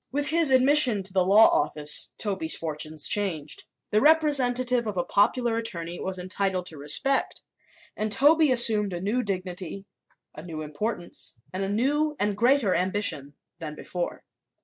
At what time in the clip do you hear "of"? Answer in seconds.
4.87-4.97